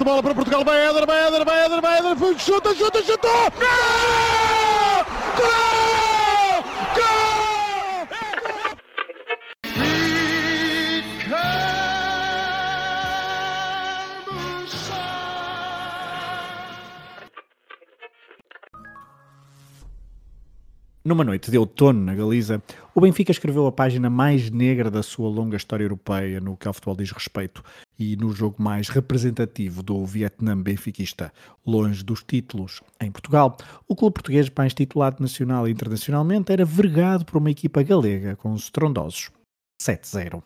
de 0.00 0.04
bola 0.04 0.22
para 0.22 0.34
Portugal, 0.34 0.64
vai 0.64 0.80
Éder, 0.80 1.06
vai 1.06 1.26
Éder, 1.26 1.44
vai 1.44 1.64
Éder, 1.66 1.80
vai 1.82 1.98
Éder, 1.98 2.38
chuta, 2.38 2.74
chuta, 2.74 3.02
chutou! 3.02 3.52
Gol! 3.58 5.04
Gol! 5.36 5.79
Numa 21.10 21.24
noite 21.24 21.50
de 21.50 21.58
outono 21.58 22.04
na 22.04 22.14
Galiza, 22.14 22.62
o 22.94 23.00
Benfica 23.00 23.32
escreveu 23.32 23.66
a 23.66 23.72
página 23.72 24.08
mais 24.08 24.48
negra 24.48 24.88
da 24.88 25.02
sua 25.02 25.28
longa 25.28 25.56
história 25.56 25.82
europeia 25.82 26.38
no 26.38 26.56
que 26.56 26.68
ao 26.68 26.72
futebol 26.72 26.94
diz 26.94 27.10
respeito 27.10 27.64
e 27.98 28.14
no 28.14 28.30
jogo 28.30 28.62
mais 28.62 28.88
representativo 28.88 29.82
do 29.82 30.06
Vietnã 30.06 30.56
benfiquista. 30.56 31.32
Longe 31.66 32.04
dos 32.04 32.22
títulos 32.22 32.80
em 33.00 33.10
Portugal, 33.10 33.56
o 33.88 33.96
clube 33.96 34.14
português 34.14 34.48
mais 34.56 34.72
titulado 34.72 35.20
nacional 35.20 35.66
e 35.66 35.72
internacionalmente 35.72 36.52
era 36.52 36.64
vergado 36.64 37.24
por 37.24 37.38
uma 37.38 37.50
equipa 37.50 37.82
galega 37.82 38.36
com 38.36 38.52
os 38.52 38.62
estrondosos 38.62 39.32
7-0. 39.82 40.40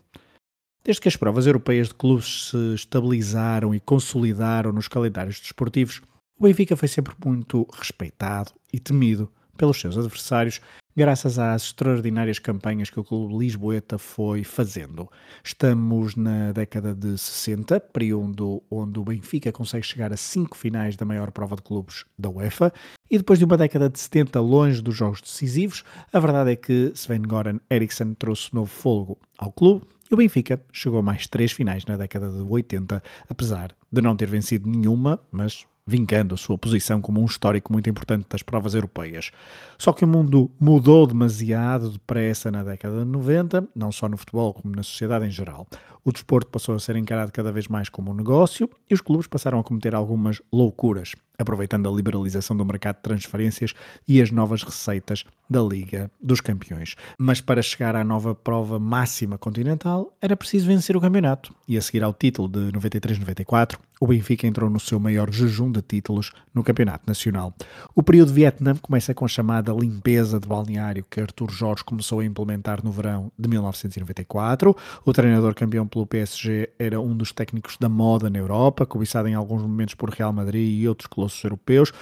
Desde 0.83 1.03
que 1.03 1.09
as 1.09 1.17
provas 1.17 1.47
europeias 1.47 1.89
de 1.89 1.95
clubes 1.95 2.49
se 2.49 2.75
estabilizaram 2.75 3.75
e 3.75 3.81
consolidaram 3.81 4.73
nos 4.73 4.89
calendários 4.89 5.41
desportivos, 5.41 6.01
o 6.39 6.45
Benfica 6.45 6.75
foi 6.75 6.89
sempre 6.89 7.13
muito 7.23 7.69
respeitado 7.71 8.53
e 8.73 8.81
temido 8.81 9.31
pelos 9.57 9.81
seus 9.81 9.97
adversários, 9.97 10.61
graças 10.97 11.39
às 11.39 11.65
extraordinárias 11.65 12.39
campanhas 12.39 12.91
que 12.91 13.01
o 13.01 13.05
Clube 13.05 13.37
Lisboeta 13.37 13.99
foi 13.99 14.45
fazendo. 14.45 15.09
Estamos 15.43 16.15
na 16.15 16.53
década 16.53 16.95
de 16.95 17.19
60, 17.19 17.81
período 17.81 18.63
onde 18.71 18.99
o 18.99 19.05
Benfica 19.05 19.51
consegue 19.51 19.87
chegar 19.87 20.13
a 20.13 20.17
cinco 20.17 20.57
finais 20.57 20.97
da 20.97 21.05
maior 21.05 21.31
prova 21.33 21.57
de 21.57 21.63
clubes 21.63 22.05
da 22.19 22.31
UEFA, 22.31 22.73
e 23.11 23.19
depois 23.19 23.39
de 23.39 23.45
uma 23.45 23.57
década 23.57 23.89
de 23.89 23.99
70 23.99 24.41
longe 24.41 24.81
dos 24.81 24.97
jogos 24.97 25.21
decisivos, 25.21 25.85
a 26.13 26.21
verdade 26.21 26.53
é 26.53 26.57
que 26.57 26.93
Sven-Goran 26.95 27.59
Eriksson 27.71 28.15
trouxe 28.15 28.55
novo 28.55 28.71
fogo 28.71 29.19
ao 29.39 29.53
clube, 29.53 29.87
e 30.11 30.15
o 30.15 30.17
Benfica 30.17 30.61
chegou 30.73 31.01
a 31.01 31.03
mais 31.03 31.27
três 31.27 31.51
finais 31.51 31.85
na 31.87 31.97
década 31.97 32.31
de 32.31 32.43
80, 32.43 33.03
apesar 33.29 33.75
de 33.91 34.03
não 34.03 34.15
ter 34.17 34.27
vencido 34.27 34.69
nenhuma, 34.69 35.19
mas 35.33 35.67
vincando 35.87 36.35
a 36.35 36.39
sua 36.39 36.57
posição 36.57 37.01
como 37.01 37.21
um 37.21 37.27
histórico 37.27 37.73
muito 37.73 37.89
importante 37.91 38.27
das 38.29 38.43
provas 38.43 38.75
europeias. 38.75 39.31
Só 39.79 39.93
que 39.93 40.05
o 40.05 40.09
mundo 40.09 40.51
mudou 40.59 41.07
demasiado 41.07 41.91
depressa 41.91 42.51
na 42.51 42.63
década 42.63 43.01
de 43.01 43.11
90, 43.11 43.69
não 43.75 43.93
só 43.93 44.09
no 44.09 44.17
futebol 44.17 44.55
como 44.55 44.75
na 44.75 44.83
sociedade 44.83 45.27
em 45.27 45.31
geral. 45.31 45.67
O 46.05 46.13
desporto 46.13 46.51
passou 46.51 46.75
a 46.75 46.81
ser 46.81 46.97
encarado 46.97 47.33
cada 47.33 47.53
vez 47.53 47.69
mais 47.69 47.89
como 47.89 48.11
um 48.11 48.15
negócio 48.15 48.69
e 48.89 48.95
os 48.95 49.01
clubes 49.01 49.27
passaram 49.27 49.59
a 49.59 49.65
cometer 49.65 49.95
algumas 49.95 50.41
loucuras, 50.53 51.13
aproveitando 51.39 51.89
a 51.89 51.93
liberalização 51.93 52.57
do 52.57 52.65
mercado 52.65 52.97
de 52.97 53.03
transferências 53.03 53.75
e 54.07 54.21
as 54.21 54.31
novas 54.31 54.63
receitas 54.63 55.25
da 55.49 55.61
Liga 55.61 56.11
dos 56.21 56.41
Campeões. 56.41 56.97
Mas 57.19 57.41
para 57.41 57.63
chegar 57.63 57.97
à 57.97 58.05
nova 58.05 58.35
prova 58.35 58.79
máxima 58.79 59.37
continental 59.37 60.13
era 60.21 60.37
preciso 60.37 60.67
vencer 60.67 60.97
o 60.97 61.01
campeonato 61.01 61.55
e 61.69 61.77
a 61.77 61.83
seguir 61.83 62.03
ao 62.03 62.13
título 62.15 62.49
de 62.49 62.73
93-94 62.73 63.79
o 64.01 64.07
Benfica 64.07 64.47
entrou 64.47 64.69
no 64.69 64.81
seu 64.81 64.99
maior 65.01 65.33
jejum 65.33 65.71
de 65.71 65.81
títulos 65.81 66.33
no 66.53 66.63
Campeonato 66.63 67.05
Nacional. 67.07 67.55
O 67.95 68.03
período 68.03 68.29
de 68.29 68.35
Vietnã 68.35 68.75
começa 68.77 69.15
com 69.15 69.25
a 69.25 69.29
chamada 69.29 69.73
limpeza 69.73 70.39
de 70.39 70.47
balneário 70.47 71.07
que 71.09 71.21
Artur 71.21 71.51
Jorge 71.51 71.85
começou 71.85 72.21
a 72.21 72.25
implementar 72.25 72.85
no 72.85 72.91
verão 72.91 73.33
de 73.39 73.49
1994. 73.49 74.77
O 75.07 75.13
treinador 75.13 75.55
campeão 75.55 75.87
pelo 75.87 76.07
PSG 76.07 76.71
era 76.79 77.01
um 77.01 77.17
dos 77.17 77.33
técnicos 77.33 77.77
da 77.79 77.89
moda 77.89 78.29
na 78.29 78.39
Europa, 78.39 78.85
cobiçado 78.85 79.29
em 79.29 79.35
alguns 79.35 79.63
momentos 79.63 79.95
por 79.95 80.11
Real 80.11 80.33
Madrid 80.33 80.83
e 80.83 80.89
outros 80.89 81.07
colossos 81.25 81.43
europeus. 81.43 81.93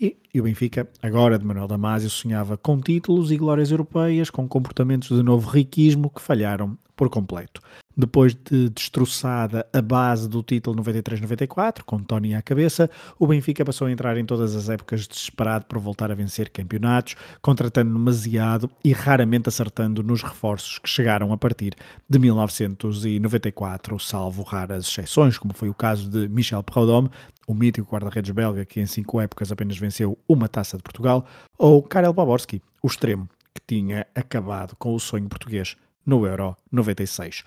E, 0.00 0.16
e, 0.32 0.40
o 0.40 0.44
Benfica, 0.44 0.88
agora 1.02 1.38
de 1.38 1.44
Manuel 1.44 1.66
Damasio, 1.66 2.08
sonhava 2.08 2.56
com 2.56 2.80
títulos 2.80 3.32
e 3.32 3.36
glórias 3.36 3.70
europeias, 3.70 4.30
com 4.30 4.46
comportamentos 4.46 5.16
de 5.16 5.22
novo 5.22 5.50
riquismo 5.50 6.10
que 6.10 6.20
falharam 6.20 6.78
por 6.98 7.08
completo. 7.08 7.62
Depois 7.96 8.34
de 8.34 8.68
destroçada 8.68 9.66
a 9.72 9.80
base 9.80 10.28
do 10.28 10.42
título 10.42 10.82
93-94, 10.82 11.82
com 11.84 11.98
Tony 11.98 12.34
à 12.34 12.42
cabeça, 12.42 12.90
o 13.18 13.26
Benfica 13.26 13.64
passou 13.64 13.86
a 13.86 13.92
entrar 13.92 14.16
em 14.16 14.24
todas 14.24 14.54
as 14.54 14.68
épocas 14.68 15.06
desesperado 15.06 15.64
por 15.66 15.78
voltar 15.78 16.10
a 16.10 16.14
vencer 16.14 16.50
campeonatos, 16.50 17.16
contratando 17.40 17.92
demasiado 17.92 18.70
e 18.84 18.92
raramente 18.92 19.48
acertando 19.48 20.02
nos 20.02 20.22
reforços 20.22 20.78
que 20.78 20.88
chegaram 20.88 21.32
a 21.32 21.38
partir 21.38 21.74
de 22.08 22.18
1994, 22.18 23.98
salvo 23.98 24.42
raras 24.42 24.86
exceções, 24.86 25.38
como 25.38 25.54
foi 25.54 25.68
o 25.68 25.74
caso 25.74 26.08
de 26.08 26.28
Michel 26.28 26.62
Proudhomme, 26.62 27.10
o 27.46 27.54
mítico 27.54 27.90
guarda-redes 27.90 28.30
belga 28.30 28.64
que 28.64 28.80
em 28.80 28.86
cinco 28.86 29.20
épocas 29.20 29.50
apenas 29.50 29.78
venceu 29.78 30.18
uma 30.28 30.48
taça 30.48 30.76
de 30.76 30.82
Portugal, 30.82 31.24
ou 31.56 31.82
Karel 31.82 32.12
Baborski, 32.12 32.60
o 32.82 32.86
extremo, 32.86 33.28
que 33.54 33.62
tinha 33.66 34.06
acabado 34.14 34.76
com 34.76 34.94
o 34.94 35.00
sonho 35.00 35.28
português 35.28 35.76
no 36.08 36.26
Euro 36.26 36.56
96. 36.72 37.44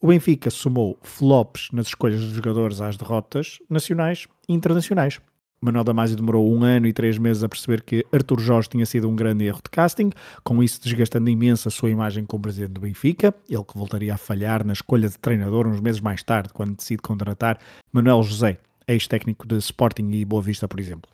O 0.00 0.06
Benfica 0.06 0.48
somou 0.48 0.96
flops 1.02 1.68
nas 1.72 1.88
escolhas 1.88 2.20
dos 2.20 2.30
jogadores 2.30 2.80
às 2.80 2.96
derrotas 2.96 3.58
nacionais 3.68 4.28
e 4.48 4.54
internacionais. 4.54 5.20
Manuel 5.60 5.82
Damasio 5.82 6.14
demorou 6.14 6.54
um 6.54 6.62
ano 6.62 6.86
e 6.86 6.92
três 6.92 7.18
meses 7.18 7.42
a 7.42 7.48
perceber 7.48 7.82
que 7.82 8.04
Artur 8.12 8.38
Jorge 8.38 8.68
tinha 8.68 8.86
sido 8.86 9.08
um 9.08 9.16
grande 9.16 9.46
erro 9.46 9.60
de 9.64 9.70
casting, 9.70 10.10
com 10.44 10.62
isso 10.62 10.80
desgastando 10.80 11.28
imenso 11.28 11.66
a 11.66 11.70
sua 11.70 11.90
imagem 11.90 12.24
como 12.24 12.42
presidente 12.42 12.72
do 12.72 12.82
Benfica, 12.82 13.34
ele 13.48 13.64
que 13.64 13.76
voltaria 13.76 14.14
a 14.14 14.18
falhar 14.18 14.64
na 14.64 14.74
escolha 14.74 15.08
de 15.08 15.18
treinador 15.18 15.66
uns 15.66 15.80
meses 15.80 16.00
mais 16.00 16.22
tarde, 16.22 16.52
quando 16.52 16.76
decide 16.76 17.00
contratar 17.00 17.58
Manuel 17.90 18.22
José, 18.22 18.58
ex-técnico 18.86 19.46
de 19.46 19.56
Sporting 19.56 20.10
e 20.12 20.24
Boa 20.24 20.42
Vista, 20.42 20.68
por 20.68 20.78
exemplo. 20.78 21.10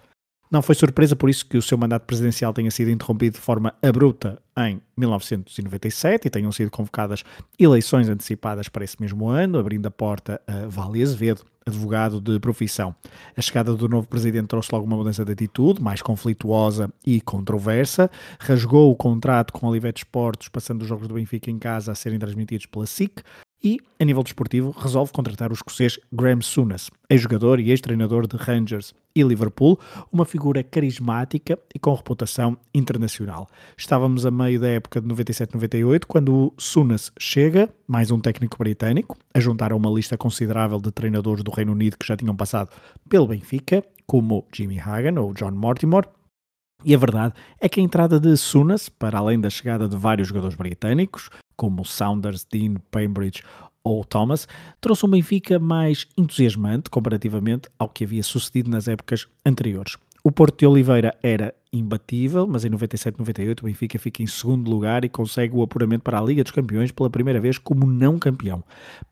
Não 0.50 0.62
foi 0.62 0.74
surpresa 0.74 1.14
por 1.14 1.30
isso 1.30 1.46
que 1.46 1.56
o 1.56 1.62
seu 1.62 1.78
mandato 1.78 2.04
presidencial 2.06 2.52
tenha 2.52 2.72
sido 2.72 2.90
interrompido 2.90 3.34
de 3.34 3.40
forma 3.40 3.72
abrupta 3.80 4.42
em 4.58 4.82
1997 4.96 6.26
e 6.26 6.30
tenham 6.30 6.50
sido 6.50 6.72
convocadas 6.72 7.22
eleições 7.56 8.08
antecipadas 8.08 8.68
para 8.68 8.82
esse 8.82 9.00
mesmo 9.00 9.28
ano, 9.28 9.60
abrindo 9.60 9.86
a 9.86 9.92
porta 9.92 10.40
a 10.48 10.66
Vale 10.66 11.04
Azevedo, 11.04 11.44
advogado 11.64 12.20
de 12.20 12.40
profissão. 12.40 12.96
A 13.36 13.40
chegada 13.40 13.76
do 13.76 13.88
novo 13.88 14.08
presidente 14.08 14.48
trouxe 14.48 14.70
logo 14.72 14.84
uma 14.84 14.96
mudança 14.96 15.24
de 15.24 15.30
atitude, 15.30 15.80
mais 15.80 16.02
conflituosa 16.02 16.92
e 17.06 17.20
controversa, 17.20 18.10
rasgou 18.40 18.90
o 18.90 18.96
contrato 18.96 19.52
com 19.52 19.66
a 19.66 19.70
Olivete 19.70 20.02
Esportes, 20.02 20.48
passando 20.48 20.82
os 20.82 20.88
jogos 20.88 21.06
do 21.06 21.14
Benfica 21.14 21.48
em 21.48 21.60
casa 21.60 21.92
a 21.92 21.94
serem 21.94 22.18
transmitidos 22.18 22.66
pela 22.66 22.86
SIC, 22.86 23.22
e, 23.62 23.78
a 23.98 24.04
nível 24.04 24.22
desportivo, 24.22 24.70
resolve 24.70 25.12
contratar 25.12 25.50
o 25.50 25.54
escocês 25.54 25.98
Graham 26.12 26.40
Souness, 26.40 26.90
ex-jogador 27.08 27.60
e 27.60 27.70
ex-treinador 27.70 28.26
de 28.26 28.36
Rangers 28.36 28.94
e 29.14 29.22
Liverpool, 29.22 29.78
uma 30.10 30.24
figura 30.24 30.62
carismática 30.62 31.58
e 31.74 31.78
com 31.78 31.94
reputação 31.94 32.56
internacional. 32.74 33.48
Estávamos 33.76 34.24
a 34.24 34.30
meio 34.30 34.60
da 34.60 34.68
época 34.68 35.00
de 35.00 35.08
97-98, 35.08 36.04
quando 36.06 36.34
o 36.34 36.54
Souness 36.58 37.12
chega, 37.18 37.68
mais 37.86 38.10
um 38.10 38.20
técnico 38.20 38.56
britânico, 38.58 39.16
a 39.34 39.40
juntar 39.40 39.72
a 39.72 39.76
uma 39.76 39.90
lista 39.90 40.16
considerável 40.16 40.80
de 40.80 40.90
treinadores 40.90 41.44
do 41.44 41.50
Reino 41.50 41.72
Unido 41.72 41.98
que 41.98 42.06
já 42.06 42.16
tinham 42.16 42.36
passado 42.36 42.70
pelo 43.08 43.26
Benfica, 43.26 43.84
como 44.06 44.46
Jimmy 44.52 44.80
Hagan 44.80 45.20
ou 45.20 45.34
John 45.34 45.52
Mortimer, 45.52 46.08
e 46.84 46.94
a 46.94 46.98
verdade 46.98 47.34
é 47.60 47.68
que 47.68 47.78
a 47.78 47.82
entrada 47.82 48.18
de 48.18 48.34
Sunas, 48.36 48.88
para 48.88 49.18
além 49.18 49.38
da 49.38 49.50
chegada 49.50 49.86
de 49.86 49.96
vários 49.96 50.28
jogadores 50.28 50.56
britânicos, 50.56 51.28
como 51.60 51.84
Saunders, 51.84 52.46
Dean, 52.50 52.76
Cambridge 52.90 53.42
ou 53.84 54.02
Thomas, 54.02 54.48
trouxe 54.80 55.04
um 55.04 55.10
Benfica 55.10 55.58
mais 55.58 56.06
entusiasmante 56.16 56.88
comparativamente 56.88 57.68
ao 57.78 57.86
que 57.86 58.04
havia 58.04 58.22
sucedido 58.22 58.70
nas 58.70 58.88
épocas 58.88 59.28
anteriores. 59.44 59.98
O 60.24 60.32
Porto 60.32 60.58
de 60.58 60.66
Oliveira 60.66 61.14
era 61.22 61.54
imbatível, 61.72 62.46
mas 62.46 62.64
em 62.64 62.70
97-98 62.70 63.60
o 63.60 63.64
Benfica 63.64 63.98
fica 63.98 64.22
em 64.22 64.26
segundo 64.26 64.70
lugar 64.70 65.04
e 65.04 65.08
consegue 65.08 65.54
o 65.54 65.62
apuramento 65.62 66.02
para 66.02 66.18
a 66.18 66.22
Liga 66.22 66.42
dos 66.42 66.52
Campeões 66.52 66.90
pela 66.90 67.08
primeira 67.08 67.40
vez 67.40 67.58
como 67.58 67.86
não 67.86 68.18
campeão. 68.18 68.64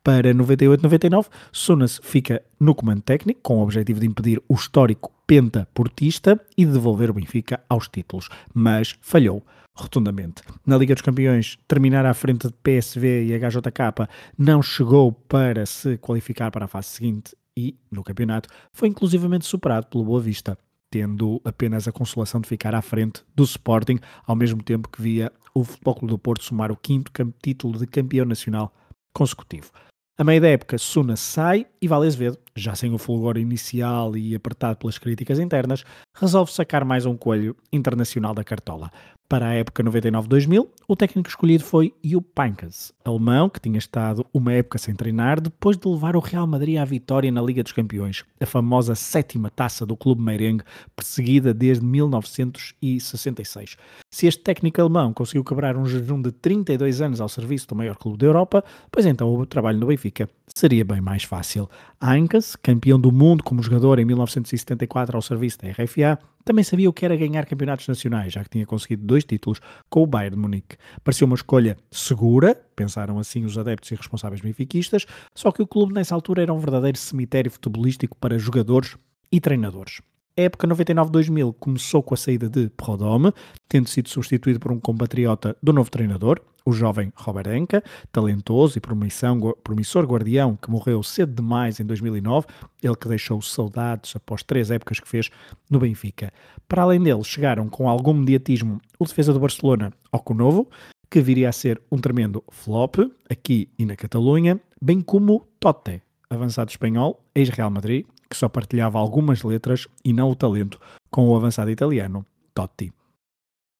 Para 0.03 0.33
98-99, 0.33 1.27
Sunas 1.51 1.99
fica 2.03 2.43
no 2.59 2.75
comando 2.75 3.01
técnico 3.01 3.39
com 3.41 3.59
o 3.59 3.63
objetivo 3.63 3.99
de 3.99 4.07
impedir 4.07 4.41
o 4.47 4.55
histórico 4.55 5.11
penta 5.25 5.67
portista 5.73 6.39
e 6.57 6.65
de 6.65 6.71
devolver 6.71 7.09
o 7.09 7.13
Benfica 7.13 7.61
aos 7.69 7.87
títulos, 7.87 8.29
mas 8.53 8.95
falhou 9.01 9.43
rotundamente. 9.75 10.41
Na 10.65 10.77
Liga 10.77 10.93
dos 10.93 11.01
Campeões, 11.01 11.57
terminar 11.67 12.05
à 12.05 12.13
frente 12.13 12.47
de 12.47 12.53
PSV 12.53 13.25
e 13.25 13.39
HJK 13.39 14.09
não 14.37 14.61
chegou 14.61 15.11
para 15.13 15.65
se 15.65 15.97
qualificar 15.97 16.51
para 16.51 16.65
a 16.65 16.67
fase 16.67 16.89
seguinte 16.89 17.35
e, 17.55 17.77
no 17.91 18.03
campeonato, 18.03 18.49
foi 18.73 18.89
inclusivamente 18.89 19.45
superado 19.45 19.87
pelo 19.87 20.03
Boa 20.03 20.21
Vista, 20.21 20.57
tendo 20.89 21.41
apenas 21.43 21.87
a 21.87 21.91
consolação 21.91 22.41
de 22.41 22.47
ficar 22.47 22.73
à 22.73 22.81
frente 22.81 23.23
do 23.35 23.43
Sporting, 23.43 23.99
ao 24.25 24.35
mesmo 24.35 24.63
tempo 24.63 24.89
que 24.89 25.01
via 25.01 25.31
o 25.53 25.63
Futebol 25.63 25.95
Clube 25.95 26.13
do 26.13 26.19
Porto 26.19 26.43
somar 26.43 26.71
o 26.71 26.77
quinto 26.77 27.11
título 27.41 27.77
de 27.77 27.87
campeão 27.87 28.25
nacional 28.25 28.73
consecutivo. 29.13 29.71
A 30.17 30.23
meio 30.23 30.41
da 30.41 30.49
época, 30.49 30.77
Suna 30.77 31.15
sai 31.15 31.65
e 31.81 31.87
Vale 31.87 32.09
já 32.53 32.75
sem 32.75 32.93
o 32.93 32.97
fulgor 32.97 33.37
inicial 33.37 34.17
e 34.17 34.35
apertado 34.35 34.77
pelas 34.77 34.97
críticas 34.97 35.39
internas, 35.39 35.85
resolve 36.13 36.51
sacar 36.51 36.83
mais 36.83 37.05
um 37.05 37.15
coelho 37.15 37.55
internacional 37.71 38.33
da 38.33 38.43
cartola. 38.43 38.91
Para 39.29 39.49
a 39.49 39.53
época 39.53 39.83
99-2000, 39.83 40.67
o 40.87 40.95
técnico 40.95 41.29
escolhido 41.29 41.63
foi 41.63 41.93
Jupp 42.03 42.27
Heynckes, 42.41 42.91
alemão 43.05 43.47
que 43.47 43.59
tinha 43.59 43.77
estado 43.77 44.25
uma 44.33 44.53
época 44.53 44.79
sem 44.79 44.95
treinar 44.95 45.39
depois 45.39 45.77
de 45.77 45.87
levar 45.87 46.15
o 46.15 46.19
Real 46.19 46.47
Madrid 46.47 46.79
à 46.79 46.83
vitória 46.83 47.31
na 47.31 47.39
Liga 47.39 47.61
dos 47.61 47.71
Campeões, 47.71 48.25
a 48.41 48.45
famosa 48.47 48.95
sétima 48.95 49.51
taça 49.51 49.85
do 49.85 49.95
clube 49.95 50.19
merengue, 50.19 50.63
perseguida 50.95 51.53
desde 51.53 51.85
1966. 51.85 53.77
Se 54.09 54.25
este 54.25 54.41
técnico 54.41 54.81
alemão 54.81 55.13
conseguiu 55.13 55.43
quebrar 55.43 55.77
um 55.77 55.85
jejum 55.85 56.19
de 56.19 56.31
32 56.31 56.99
anos 56.99 57.21
ao 57.21 57.29
serviço 57.29 57.67
do 57.67 57.75
maior 57.75 57.97
clube 57.97 58.17
da 58.17 58.25
Europa, 58.25 58.63
pois 58.91 59.05
então 59.05 59.31
o 59.31 59.45
trabalho 59.45 59.77
no 59.77 59.85
Benfica 59.85 60.27
seria 60.55 60.83
bem 60.83 61.01
mais 61.01 61.23
fácil. 61.23 61.69
Heinckes, 62.01 62.55
campeão 62.55 62.99
do 62.99 63.11
mundo 63.11 63.43
como 63.43 63.61
jogador 63.61 63.99
em 63.99 64.05
1974 64.05 65.15
ao 65.15 65.21
serviço 65.21 65.59
da 65.59 65.69
RFA, 65.69 66.17
também 66.43 66.63
sabia 66.63 66.89
o 66.89 66.93
que 66.93 67.05
era 67.05 67.15
ganhar 67.15 67.45
campeonatos 67.45 67.87
nacionais, 67.87 68.33
já 68.33 68.43
que 68.43 68.49
tinha 68.49 68.65
conseguido 68.65 69.05
dois 69.05 69.23
títulos 69.23 69.59
com 69.89 70.03
o 70.03 70.07
Bayern 70.07 70.35
de 70.35 70.41
Munique. 70.41 70.77
Pareceu 71.03 71.27
uma 71.27 71.35
escolha 71.35 71.77
segura, 71.91 72.55
pensaram 72.75 73.19
assim 73.19 73.45
os 73.45 73.57
adeptos 73.57 73.91
e 73.91 73.95
responsáveis 73.95 74.41
benfiquistas, 74.41 75.05
só 75.35 75.51
que 75.51 75.61
o 75.61 75.67
clube 75.67 75.93
nessa 75.93 76.15
altura 76.15 76.41
era 76.41 76.53
um 76.53 76.59
verdadeiro 76.59 76.97
cemitério 76.97 77.51
futebolístico 77.51 78.17
para 78.17 78.39
jogadores 78.39 78.97
e 79.31 79.39
treinadores. 79.39 80.01
A 80.39 80.41
época 80.41 80.65
99-2000 80.65 81.53
começou 81.59 82.01
com 82.01 82.13
a 82.13 82.17
saída 82.17 82.47
de 82.47 82.69
Prodome, 82.69 83.33
tendo 83.67 83.89
sido 83.89 84.07
substituído 84.07 84.57
por 84.57 84.71
um 84.71 84.79
compatriota 84.79 85.53
do 85.61 85.73
novo 85.73 85.91
treinador, 85.91 86.39
o 86.65 86.71
jovem 86.71 87.11
Robert 87.13 87.53
Enka, 87.53 87.83
talentoso 88.09 88.77
e 88.77 88.81
promissor 88.81 90.05
guardião 90.05 90.55
que 90.55 90.71
morreu 90.71 91.03
cedo 91.03 91.33
demais 91.33 91.81
em 91.81 91.85
2009, 91.85 92.47
ele 92.81 92.95
que 92.95 93.09
deixou 93.09 93.41
saudades 93.41 94.15
após 94.15 94.41
três 94.41 94.71
épocas 94.71 95.01
que 95.01 95.09
fez 95.09 95.29
no 95.69 95.77
Benfica. 95.77 96.31
Para 96.69 96.83
além 96.83 97.01
dele, 97.01 97.21
chegaram 97.25 97.67
com 97.67 97.89
algum 97.89 98.13
mediatismo 98.13 98.79
o 98.97 99.03
defesa 99.03 99.33
do 99.33 99.41
Barcelona, 99.41 99.91
Novo, 100.33 100.69
que 101.11 101.19
viria 101.19 101.49
a 101.49 101.51
ser 101.51 101.81
um 101.91 101.97
tremendo 101.97 102.41
flop 102.49 102.95
aqui 103.29 103.67
e 103.77 103.85
na 103.85 103.97
Catalunha, 103.97 104.57
bem 104.81 105.01
como 105.01 105.45
Totte, 105.59 106.01
avançado 106.29 106.71
espanhol, 106.71 107.21
ex-Real 107.35 107.69
Madrid, 107.69 108.05
que 108.29 108.37
só 108.37 108.47
partilhava 108.47 108.99
algumas 108.99 109.43
letras 109.43 109.87
e 110.05 110.13
não 110.13 110.29
o 110.29 110.35
talento 110.35 110.79
com 111.09 111.27
o 111.27 111.35
avançado 111.35 111.71
italiano 111.71 112.25
Totti. 112.53 112.93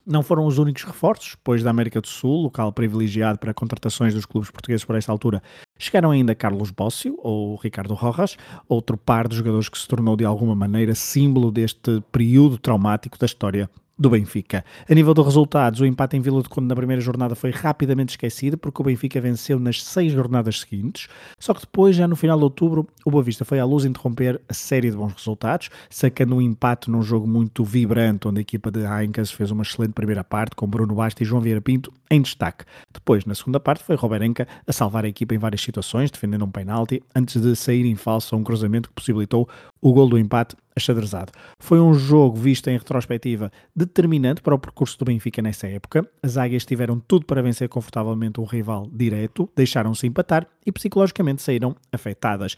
Não 0.06 0.24
foram 0.24 0.48
os 0.48 0.58
únicos 0.58 0.84
reforços, 0.84 1.36
pois 1.44 1.62
da 1.62 1.70
América 1.70 2.02
do 2.02 2.08
Sul, 2.08 2.42
local 2.42 2.74
privilegiado 2.74 3.38
para 3.38 3.54
contratações 3.54 4.14
dos 4.14 4.26
clubes 4.26 4.50
portugueses 4.50 4.84
por 4.84 4.96
esta 4.96 5.12
altura, 5.12 5.44
chegaram 5.78 6.10
ainda 6.10 6.34
Carlos 6.34 6.72
Bócio 6.72 7.16
ou 7.22 7.56
Ricardo 7.58 7.94
Rojas, 7.94 8.36
outro 8.68 8.98
par 8.98 9.28
de 9.28 9.36
jogadores 9.36 9.70
que 9.70 9.78
se 9.78 9.88
tornou 9.88 10.16
de 10.16 10.26
alguma 10.26 10.56
maneira 10.56 10.96
símbolo 10.96 11.52
deste 11.52 12.02
período 12.12 12.58
traumático 12.58 13.20
da 13.20 13.28
história 13.28 13.70
do 14.00 14.10
Benfica. 14.10 14.64
A 14.90 14.96
nível 14.96 15.14
de 15.14 15.22
resultados, 15.22 15.82
o 15.82 15.86
empate 15.86 16.16
em 16.16 16.22
Vila 16.22 16.42
de 16.42 16.48
Conde 16.48 16.68
na 16.68 16.76
primeira 16.76 17.02
jornada 17.02 17.36
foi 17.36 17.52
rapidamente 17.52 18.12
esquecido 18.12 18.58
porque 18.58 18.82
o 18.82 18.86
Benfica 18.86 19.20
venceu 19.20 19.60
nas 19.60 19.84
seis 19.84 20.14
jornadas 20.14 20.62
seguintes, 20.62 21.10
só 21.38 21.54
que 21.54 21.62
depois, 21.62 21.96
já 21.96 22.08
no 22.08 22.16
final 22.16 22.38
de 22.38 22.46
outubro, 22.46 22.88
o 23.06 23.12
Boa 23.12 23.22
Vista 23.22 23.44
foi 23.44 23.60
à 23.60 23.66
luz 23.66 23.84
interromper 23.84 24.40
a 24.48 24.54
série 24.54 24.90
de 24.90 24.96
bons 24.96 25.14
resultados, 25.14 25.70
sacando 25.90 26.36
um 26.36 26.42
empate 26.42 26.90
num 26.90 27.02
jogo 27.02 27.28
muito 27.28 27.64
vibrante, 27.64 28.28
onde 28.28 28.40
a 28.40 28.42
equipa 28.42 28.72
de 28.72 28.80
Heinkes 28.86 29.32
fez 29.32 29.52
uma 29.52 29.64
excelente 29.64 29.92
primeira 29.92 30.24
parte, 30.24 30.56
com 30.56 30.66
Bruno 30.66 30.96
Basta 30.96 31.22
e 31.22 31.26
João 31.26 31.42
Vieira 31.42 31.60
Pinto 31.60 31.92
em 32.10 32.22
destaque. 32.22 32.66
Depois, 32.92 33.26
na 33.26 33.36
segunda 33.36 33.60
parte, 33.60 33.84
foi 33.84 33.96
Roberenca 33.96 34.48
a 34.66 34.74
salvar 34.74 35.06
a 35.06 35.08
equipa 35.08 35.36
em 35.36 35.38
várias 35.38 35.62
situações, 35.62 36.10
defendendo 36.10 36.46
um 36.46 36.52
penalti, 36.52 37.04
antes 37.16 37.42
de 37.42 37.56
sair 37.56 37.86
em 37.86 37.96
falso 37.96 38.36
a 38.36 38.38
um 38.38 38.44
cruzamento 38.44 38.90
que 38.90 38.96
possibilitou 38.96 39.48
o 39.82 39.94
gol 39.94 40.10
do 40.10 40.18
empate 40.18 40.56
achadrezado. 40.76 41.32
Foi 41.60 41.80
um 41.80 41.94
jogo 41.94 42.38
visto 42.38 42.70
em 42.70 42.78
retrospectiva 42.78 43.52
determinante 43.76 44.42
para 44.42 44.56
o 44.56 44.60
percurso 44.60 44.98
do 44.98 45.06
Benfica 45.06 45.42
nessa 45.42 45.68
época. 45.68 46.10
As 46.24 46.38
águias 46.38 46.66
tiveram 46.66 47.00
tudo 47.00 47.26
para 47.26 47.42
vencer 47.42 47.68
confortavelmente 47.70 48.40
um 48.40 48.46
rival 48.46 48.88
direto, 48.92 49.50
deixaram-se 49.56 50.08
empatar 50.08 50.48
e 50.66 50.72
psicologicamente 50.72 51.42
saíram 51.42 51.76
afetadas, 51.92 52.56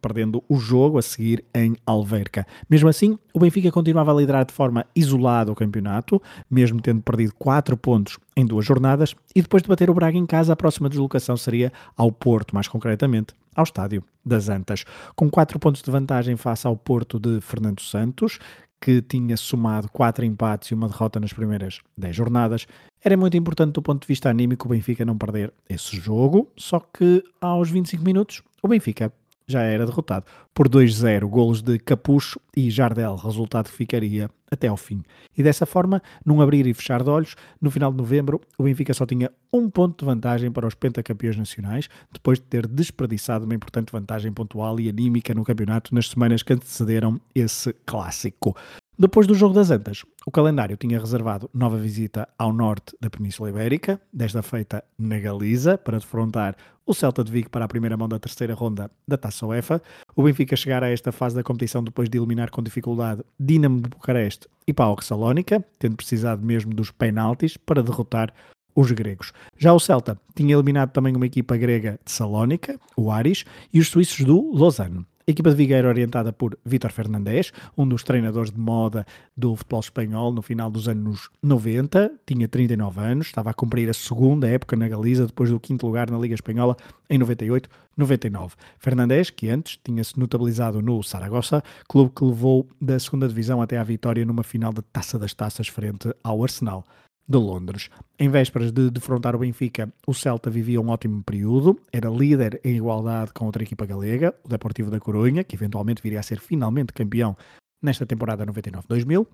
perdendo 0.00 0.42
o 0.48 0.56
jogo 0.56 0.98
a 0.98 1.02
seguir 1.02 1.44
em 1.54 1.76
Alverca. 1.86 2.46
Mesmo 2.68 2.88
assim, 2.88 3.18
o 3.32 3.38
Benfica 3.38 3.70
continuava 3.70 4.12
a 4.12 4.14
liderar 4.14 4.44
de 4.44 4.52
forma 4.52 4.86
isolada 4.94 5.52
o 5.52 5.54
campeonato, 5.54 6.20
mesmo 6.50 6.80
tendo 6.80 7.02
perdido 7.02 7.34
4 7.34 7.76
pontos 7.76 8.18
em 8.36 8.44
duas 8.44 8.64
jornadas, 8.64 9.14
e 9.34 9.42
depois 9.42 9.62
de 9.62 9.68
bater 9.68 9.88
o 9.88 9.94
Braga 9.94 10.18
em 10.18 10.26
casa, 10.26 10.52
a 10.52 10.56
próxima 10.56 10.88
deslocação 10.88 11.36
seria 11.36 11.72
ao 11.96 12.10
Porto, 12.10 12.54
mais 12.54 12.68
concretamente 12.68 13.34
ao 13.54 13.64
estádio 13.64 14.02
das 14.24 14.48
Antas. 14.48 14.84
Com 15.14 15.30
4 15.30 15.58
pontos 15.58 15.82
de 15.82 15.90
vantagem 15.90 16.36
face 16.36 16.66
ao 16.66 16.76
Porto 16.76 17.18
de 17.18 17.40
Fernando 17.40 17.80
Santos, 17.80 18.38
que 18.80 19.00
tinha 19.00 19.36
somado 19.36 19.88
4 19.90 20.24
empates 20.24 20.70
e 20.70 20.74
uma 20.74 20.88
derrota 20.88 21.18
nas 21.18 21.32
primeiras 21.32 21.80
10 21.96 22.14
jornadas, 22.14 22.66
era 23.02 23.16
muito 23.16 23.36
importante 23.36 23.72
do 23.72 23.82
ponto 23.82 24.02
de 24.02 24.08
vista 24.08 24.28
anímico 24.28 24.66
o 24.66 24.70
Benfica 24.70 25.04
não 25.04 25.16
perder 25.16 25.52
esse 25.68 25.96
jogo, 25.96 26.50
só 26.56 26.80
que 26.80 27.22
aos 27.40 27.70
25 27.70 28.04
minutos 28.04 28.42
o 28.62 28.68
Benfica 28.68 29.12
já 29.46 29.62
era 29.62 29.84
derrotado 29.86 30.24
por 30.54 30.68
2-0, 30.68 31.26
golos 31.28 31.62
de 31.62 31.78
Capucho 31.78 32.40
e 32.56 32.70
Jardel, 32.70 33.16
resultado 33.16 33.70
que 33.70 33.76
ficaria 33.76 34.30
até 34.54 34.68
ao 34.68 34.76
fim. 34.76 35.02
E 35.36 35.42
dessa 35.42 35.66
forma, 35.66 36.02
num 36.24 36.40
abrir 36.40 36.66
e 36.66 36.74
fechar 36.74 37.02
de 37.02 37.10
olhos, 37.10 37.36
no 37.60 37.70
final 37.70 37.90
de 37.90 37.98
novembro, 37.98 38.40
o 38.58 38.64
Benfica 38.64 38.94
só 38.94 39.04
tinha 39.04 39.30
um 39.52 39.68
ponto 39.68 39.98
de 39.98 40.04
vantagem 40.04 40.50
para 40.50 40.66
os 40.66 40.74
pentacampeões 40.74 41.36
nacionais, 41.36 41.88
depois 42.12 42.38
de 42.38 42.44
ter 42.44 42.66
desperdiçado 42.66 43.44
uma 43.44 43.54
importante 43.54 43.92
vantagem 43.92 44.32
pontual 44.32 44.80
e 44.80 44.88
anímica 44.88 45.34
no 45.34 45.44
campeonato 45.44 45.94
nas 45.94 46.08
semanas 46.08 46.42
que 46.42 46.52
antecederam 46.52 47.20
esse 47.34 47.72
clássico. 47.84 48.56
Depois 48.96 49.26
do 49.26 49.34
Jogo 49.34 49.54
das 49.54 49.72
Antas, 49.72 50.04
o 50.24 50.30
calendário 50.30 50.76
tinha 50.76 51.00
reservado 51.00 51.50
nova 51.52 51.76
visita 51.76 52.28
ao 52.38 52.52
norte 52.52 52.96
da 53.00 53.10
Península 53.10 53.50
Ibérica, 53.50 54.00
desta 54.12 54.40
feita 54.40 54.84
na 54.96 55.18
Galiza, 55.18 55.76
para 55.76 55.98
defrontar 55.98 56.56
o 56.86 56.94
Celta 56.94 57.24
de 57.24 57.32
Vigo 57.32 57.50
para 57.50 57.64
a 57.64 57.68
primeira 57.68 57.96
mão 57.96 58.08
da 58.08 58.20
terceira 58.20 58.54
ronda 58.54 58.88
da 59.06 59.16
Taça 59.16 59.44
UEFA. 59.46 59.82
O 60.14 60.22
Benfica 60.22 60.54
chegar 60.54 60.84
a 60.84 60.90
esta 60.90 61.10
fase 61.10 61.34
da 61.34 61.42
competição 61.42 61.82
depois 61.82 62.08
de 62.08 62.18
eliminar 62.18 62.50
com 62.50 62.62
dificuldade 62.62 63.22
Dinamo 63.38 63.80
de 63.80 63.88
Bucareste 63.88 64.43
e 64.66 64.72
Pau 64.72 64.96
Salónica, 65.00 65.64
tendo 65.78 65.96
precisado 65.96 66.44
mesmo 66.44 66.74
dos 66.74 66.90
penaltis 66.90 67.56
para 67.56 67.82
derrotar 67.82 68.32
os 68.74 68.90
gregos. 68.90 69.32
Já 69.56 69.72
o 69.72 69.78
Celta 69.78 70.18
tinha 70.34 70.54
eliminado 70.54 70.90
também 70.90 71.14
uma 71.14 71.26
equipa 71.26 71.56
grega 71.56 71.98
de 72.04 72.10
Salónica, 72.10 72.78
o 72.96 73.10
Aris, 73.10 73.44
e 73.72 73.78
os 73.78 73.88
suíços 73.88 74.24
do 74.24 74.52
Lausanne. 74.52 75.06
Equipa 75.26 75.48
de 75.48 75.56
Vigo 75.56 75.72
era 75.72 75.88
orientada 75.88 76.34
por 76.34 76.58
Vítor 76.66 76.92
Fernandes, 76.92 77.50
um 77.78 77.88
dos 77.88 78.02
treinadores 78.02 78.50
de 78.50 78.60
moda 78.60 79.06
do 79.34 79.56
futebol 79.56 79.80
espanhol 79.80 80.30
no 80.30 80.42
final 80.42 80.70
dos 80.70 80.86
anos 80.86 81.30
90, 81.42 82.12
tinha 82.26 82.46
39 82.46 83.00
anos, 83.00 83.28
estava 83.28 83.48
a 83.48 83.54
cumprir 83.54 83.88
a 83.88 83.94
segunda 83.94 84.46
época 84.46 84.76
na 84.76 84.86
Galiza 84.86 85.26
depois 85.26 85.48
do 85.48 85.58
quinto 85.58 85.86
lugar 85.86 86.10
na 86.10 86.18
Liga 86.18 86.34
Espanhola 86.34 86.76
em 87.08 87.18
98-99. 87.18 88.52
Fernandes, 88.78 89.30
que 89.30 89.48
antes 89.48 89.78
tinha-se 89.82 90.20
notabilizado 90.20 90.82
no 90.82 91.02
Saragossa, 91.02 91.64
clube 91.88 92.12
que 92.14 92.22
levou 92.22 92.68
da 92.78 92.98
segunda 92.98 93.26
divisão 93.26 93.62
até 93.62 93.78
à 93.78 93.82
vitória 93.82 94.26
numa 94.26 94.42
final 94.42 94.74
da 94.74 94.82
Taça 94.82 95.18
das 95.18 95.32
Taças 95.32 95.68
frente 95.68 96.14
ao 96.22 96.42
Arsenal 96.42 96.84
de 97.26 97.38
Londres. 97.38 97.90
Em 98.18 98.28
vésperas 98.28 98.70
de 98.70 98.90
defrontar 98.90 99.34
o 99.34 99.38
Benfica, 99.38 99.92
o 100.06 100.14
Celta 100.14 100.50
vivia 100.50 100.80
um 100.80 100.88
ótimo 100.88 101.22
período, 101.22 101.80
era 101.92 102.08
líder 102.08 102.60
em 102.64 102.76
igualdade 102.76 103.32
com 103.32 103.46
outra 103.46 103.62
equipa 103.62 103.86
galega, 103.86 104.34
o 104.44 104.48
Deportivo 104.48 104.90
da 104.90 105.00
Corunha, 105.00 105.44
que 105.44 105.56
eventualmente 105.56 106.02
viria 106.02 106.20
a 106.20 106.22
ser 106.22 106.40
finalmente 106.40 106.92
campeão 106.92 107.36
nesta 107.82 108.06
temporada 108.06 108.46
99-2000, 108.46 109.26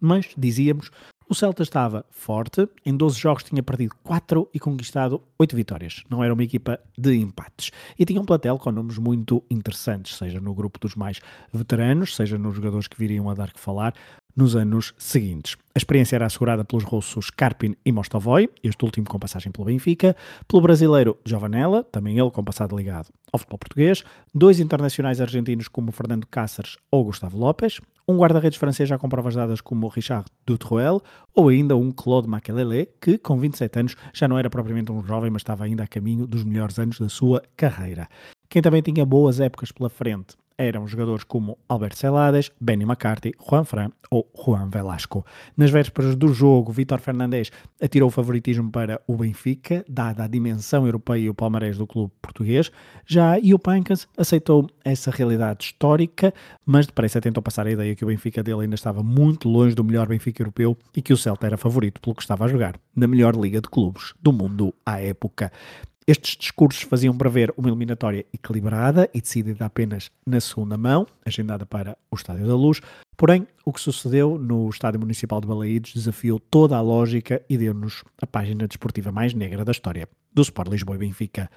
mas, 0.00 0.30
dizíamos, 0.36 0.90
o 1.28 1.34
Celta 1.34 1.62
estava 1.62 2.04
forte, 2.10 2.68
em 2.84 2.94
12 2.94 3.18
jogos 3.18 3.44
tinha 3.44 3.62
perdido 3.62 3.94
4 4.02 4.50
e 4.52 4.60
conquistado 4.60 5.22
8 5.38 5.56
vitórias. 5.56 6.04
Não 6.10 6.22
era 6.22 6.34
uma 6.34 6.44
equipa 6.44 6.78
de 6.98 7.16
empates. 7.16 7.70
E 7.98 8.04
tinha 8.04 8.20
um 8.20 8.26
platel 8.26 8.58
com 8.58 8.70
nomes 8.70 8.98
muito 8.98 9.42
interessantes, 9.50 10.16
seja 10.16 10.38
no 10.40 10.54
grupo 10.54 10.78
dos 10.78 10.94
mais 10.94 11.20
veteranos, 11.52 12.14
seja 12.14 12.36
nos 12.36 12.54
jogadores 12.54 12.86
que 12.86 12.98
viriam 12.98 13.30
a 13.30 13.34
dar 13.34 13.52
que 13.52 13.60
falar 13.60 13.94
nos 14.36 14.56
anos 14.56 14.94
seguintes. 14.98 15.56
A 15.74 15.78
experiência 15.78 16.16
era 16.16 16.26
assegurada 16.26 16.64
pelos 16.64 16.84
russos 16.84 17.30
Karpin 17.30 17.74
e 17.84 17.92
Mostovoy, 17.92 18.48
este 18.62 18.84
último 18.84 19.08
com 19.08 19.18
passagem 19.18 19.50
pelo 19.50 19.66
Benfica, 19.66 20.16
pelo 20.46 20.62
brasileiro 20.62 21.18
Giovanella, 21.24 21.82
também 21.84 22.18
ele 22.18 22.30
com 22.30 22.44
passado 22.44 22.76
ligado 22.76 23.08
ao 23.32 23.38
futebol 23.38 23.58
português, 23.58 24.04
dois 24.32 24.60
internacionais 24.60 25.20
argentinos 25.20 25.66
como 25.66 25.90
Fernando 25.90 26.26
Cáceres 26.26 26.76
ou 26.90 27.04
Gustavo 27.04 27.36
Lopes, 27.36 27.80
um 28.06 28.16
guarda-redes 28.16 28.58
francês 28.58 28.88
já 28.88 28.98
com 28.98 29.08
provas 29.08 29.34
dadas 29.34 29.60
como 29.60 29.88
Richard 29.88 30.26
Dutruel, 30.46 31.02
ou 31.34 31.48
ainda 31.48 31.76
um 31.76 31.90
Claude 31.90 32.28
Makelele, 32.28 32.88
que 33.00 33.18
com 33.18 33.38
27 33.38 33.78
anos 33.78 33.96
já 34.12 34.28
não 34.28 34.38
era 34.38 34.50
propriamente 34.50 34.92
um 34.92 35.02
jovem, 35.02 35.30
mas 35.30 35.40
estava 35.40 35.64
ainda 35.64 35.84
a 35.84 35.88
caminho 35.88 36.26
dos 36.26 36.44
melhores 36.44 36.78
anos 36.78 37.00
da 37.00 37.08
sua 37.08 37.42
carreira. 37.56 38.08
Quem 38.48 38.62
também 38.62 38.82
tinha 38.82 39.04
boas 39.04 39.40
épocas 39.40 39.72
pela 39.72 39.88
frente 39.88 40.36
eram 40.56 40.86
jogadores 40.86 41.24
como 41.24 41.58
Alberto 41.68 41.98
Celades, 41.98 42.50
Benny 42.60 42.84
McCarthy, 42.84 43.32
Juan 43.38 43.64
Fran 43.64 43.90
ou 44.10 44.30
Juan 44.34 44.68
Velasco. 44.68 45.24
Nas 45.56 45.70
vésperas 45.70 46.14
do 46.14 46.32
jogo, 46.32 46.72
Vítor 46.72 47.00
Fernandes 47.00 47.50
atirou 47.82 48.08
o 48.08 48.12
favoritismo 48.12 48.70
para 48.70 49.00
o 49.06 49.16
Benfica, 49.16 49.84
dada 49.88 50.24
a 50.24 50.28
dimensão 50.28 50.86
europeia 50.86 51.22
e 51.22 51.30
o 51.30 51.34
palmarés 51.34 51.76
do 51.76 51.86
clube 51.86 52.12
português. 52.22 52.70
Já 53.06 53.36
o 53.38 53.58
Pancas 53.58 54.06
aceitou 54.16 54.68
essa 54.84 55.10
realidade 55.10 55.64
histórica, 55.64 56.32
mas 56.64 56.86
depressa 56.86 57.20
tentou 57.20 57.42
passar 57.42 57.66
a 57.66 57.70
ideia 57.70 57.94
que 57.94 58.04
o 58.04 58.08
Benfica 58.08 58.42
dele 58.42 58.62
ainda 58.62 58.74
estava 58.74 59.02
muito 59.02 59.48
longe 59.48 59.74
do 59.74 59.84
melhor 59.84 60.06
Benfica 60.06 60.42
europeu 60.42 60.76
e 60.96 61.02
que 61.02 61.12
o 61.12 61.16
Celta 61.16 61.46
era 61.46 61.56
favorito 61.56 62.00
pelo 62.00 62.14
que 62.14 62.22
estava 62.22 62.44
a 62.44 62.48
jogar 62.48 62.76
na 62.94 63.06
melhor 63.06 63.34
liga 63.34 63.60
de 63.60 63.68
clubes 63.68 64.14
do 64.20 64.32
mundo 64.32 64.72
à 64.86 65.00
época. 65.00 65.50
Estes 66.06 66.36
discursos 66.36 66.82
faziam 66.82 67.16
prever 67.16 67.52
uma 67.56 67.68
eliminatória 67.68 68.26
equilibrada 68.30 69.08
e 69.14 69.22
decidida 69.22 69.64
apenas 69.64 70.10
na 70.26 70.38
segunda 70.38 70.76
mão, 70.76 71.06
agendada 71.24 71.64
para 71.64 71.96
o 72.10 72.14
Estádio 72.14 72.46
da 72.46 72.54
Luz. 72.54 72.82
Porém, 73.16 73.46
o 73.64 73.72
que 73.72 73.80
sucedeu 73.80 74.38
no 74.38 74.68
Estádio 74.68 75.00
Municipal 75.00 75.40
de 75.40 75.46
Balaídos 75.46 75.94
desafiou 75.94 76.38
toda 76.38 76.76
a 76.76 76.80
lógica 76.82 77.42
e 77.48 77.56
deu-nos 77.56 78.04
a 78.20 78.26
página 78.26 78.68
desportiva 78.68 79.10
mais 79.10 79.32
negra 79.32 79.64
da 79.64 79.72
história 79.72 80.06
do 80.30 80.42
Sport 80.42 80.68
Lisboa 80.68 80.96
e 80.96 80.98
Benfica. 80.98 81.50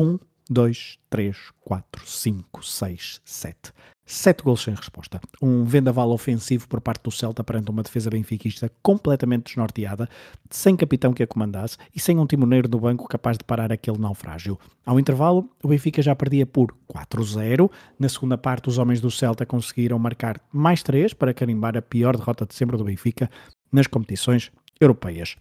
1, 0.00 0.18
2, 0.50 0.98
3, 1.08 1.36
4, 1.60 2.04
5, 2.04 2.64
6, 2.64 3.20
7. 3.24 3.72
Sete 4.04 4.42
gols 4.42 4.62
sem 4.62 4.74
resposta. 4.74 5.20
Um 5.40 5.64
vendaval 5.64 6.10
ofensivo 6.10 6.66
por 6.66 6.80
parte 6.80 7.04
do 7.04 7.10
Celta 7.10 7.44
perante 7.44 7.70
uma 7.70 7.82
defesa 7.82 8.10
benfiquista 8.10 8.70
completamente 8.82 9.44
desnorteada, 9.44 10.08
sem 10.50 10.76
capitão 10.76 11.12
que 11.12 11.22
a 11.22 11.26
comandasse 11.26 11.78
e 11.94 12.00
sem 12.00 12.18
um 12.18 12.26
timoneiro 12.26 12.68
do 12.68 12.80
banco 12.80 13.08
capaz 13.08 13.38
de 13.38 13.44
parar 13.44 13.72
aquele 13.72 13.98
naufrágio. 13.98 14.58
Ao 14.84 14.98
intervalo, 14.98 15.48
o 15.62 15.68
Benfica 15.68 16.02
já 16.02 16.14
perdia 16.16 16.44
por 16.44 16.74
4-0. 16.92 17.70
Na 17.98 18.08
segunda 18.08 18.36
parte, 18.36 18.68
os 18.68 18.76
homens 18.76 19.00
do 19.00 19.10
Celta 19.10 19.46
conseguiram 19.46 19.98
marcar 19.98 20.40
mais 20.52 20.82
três 20.82 21.14
para 21.14 21.32
carimbar 21.32 21.76
a 21.76 21.82
pior 21.82 22.16
derrota 22.16 22.44
de 22.44 22.54
sempre 22.54 22.76
do 22.76 22.84
Benfica 22.84 23.30
nas 23.70 23.86
competições 23.86 24.50
europeias. 24.80 25.36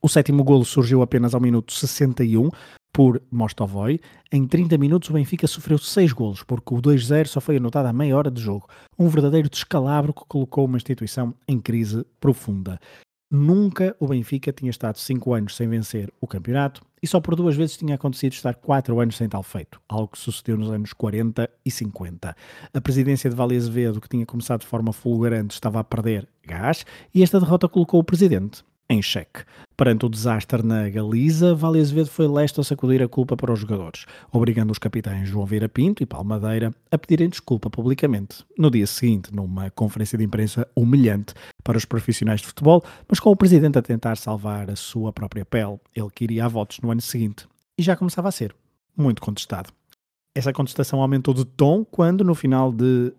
O 0.00 0.08
sétimo 0.08 0.44
golo 0.44 0.64
surgiu 0.64 1.00
apenas 1.00 1.32
ao 1.32 1.40
minuto 1.40 1.72
61, 1.72 2.50
por 2.92 3.22
Mostovoi. 3.30 4.00
Em 4.30 4.46
30 4.46 4.76
minutos 4.76 5.08
o 5.08 5.14
Benfica 5.14 5.46
sofreu 5.46 5.78
6 5.78 6.12
golos, 6.12 6.42
porque 6.42 6.74
o 6.74 6.82
2-0 6.82 7.26
só 7.26 7.40
foi 7.40 7.56
anotado 7.56 7.88
à 7.88 7.92
meia 7.92 8.16
hora 8.16 8.30
de 8.30 8.40
jogo. 8.40 8.68
Um 8.98 9.08
verdadeiro 9.08 9.48
descalabro 9.48 10.12
que 10.12 10.24
colocou 10.28 10.66
uma 10.66 10.76
instituição 10.76 11.34
em 11.48 11.58
crise 11.58 12.04
profunda. 12.20 12.78
Nunca 13.34 13.96
o 13.98 14.08
Benfica 14.08 14.52
tinha 14.52 14.70
estado 14.70 14.98
5 14.98 15.32
anos 15.32 15.56
sem 15.56 15.66
vencer 15.66 16.12
o 16.20 16.26
campeonato 16.26 16.82
e 17.02 17.06
só 17.06 17.18
por 17.18 17.34
duas 17.34 17.56
vezes 17.56 17.78
tinha 17.78 17.94
acontecido 17.94 18.34
estar 18.34 18.54
4 18.54 19.00
anos 19.00 19.16
sem 19.16 19.26
tal 19.26 19.42
feito, 19.42 19.80
algo 19.88 20.08
que 20.08 20.18
sucedeu 20.18 20.58
nos 20.58 20.70
anos 20.70 20.92
40 20.92 21.48
e 21.64 21.70
50. 21.70 22.36
A 22.74 22.80
presidência 22.82 23.30
de 23.30 23.34
Vale 23.34 23.56
Azevedo, 23.56 24.02
que 24.02 24.08
tinha 24.08 24.26
começado 24.26 24.60
de 24.60 24.66
forma 24.66 24.92
fulgurante, 24.92 25.54
estava 25.54 25.80
a 25.80 25.84
perder 25.84 26.28
gás 26.46 26.84
e 27.14 27.22
esta 27.22 27.40
derrota 27.40 27.70
colocou 27.70 28.00
o 28.00 28.04
presidente 28.04 28.62
em 28.88 29.00
xeque. 29.00 29.44
Perante 29.76 30.06
o 30.06 30.08
desastre 30.08 30.62
na 30.62 30.88
Galiza, 30.88 31.54
Vale 31.54 31.80
Azevedo 31.80 32.08
foi 32.08 32.28
leste 32.28 32.60
a 32.60 32.64
sacudir 32.64 33.02
a 33.02 33.08
culpa 33.08 33.36
para 33.36 33.52
os 33.52 33.60
jogadores, 33.60 34.04
obrigando 34.30 34.70
os 34.70 34.78
capitães 34.78 35.28
João 35.28 35.46
Vieira 35.46 35.68
Pinto 35.68 36.02
e 36.02 36.06
Palmadeira 36.06 36.72
a 36.90 36.98
pedirem 36.98 37.28
desculpa 37.28 37.70
publicamente. 37.70 38.44
No 38.56 38.70
dia 38.70 38.86
seguinte, 38.86 39.34
numa 39.34 39.70
conferência 39.70 40.18
de 40.18 40.24
imprensa 40.24 40.68
humilhante 40.76 41.34
para 41.64 41.78
os 41.78 41.84
profissionais 41.84 42.40
de 42.40 42.46
futebol, 42.46 42.84
mas 43.08 43.18
com 43.18 43.30
o 43.30 43.36
presidente 43.36 43.78
a 43.78 43.82
tentar 43.82 44.16
salvar 44.16 44.70
a 44.70 44.76
sua 44.76 45.12
própria 45.12 45.44
pele, 45.44 45.80
ele 45.94 46.10
que 46.14 46.24
iria 46.24 46.44
a 46.44 46.48
votos 46.48 46.78
no 46.80 46.90
ano 46.90 47.00
seguinte. 47.00 47.46
E 47.78 47.82
já 47.82 47.96
começava 47.96 48.28
a 48.28 48.32
ser 48.32 48.54
muito 48.96 49.22
contestado. 49.22 49.72
Essa 50.34 50.52
contestação 50.52 51.00
aumentou 51.00 51.34
de 51.34 51.44
tom 51.44 51.84
quando, 51.84 52.24
no 52.24 52.34
final 52.34 52.72
de 52.72 53.12